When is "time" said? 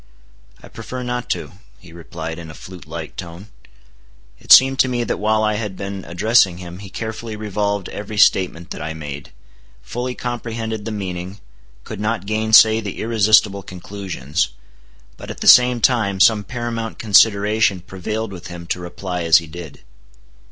15.79-16.19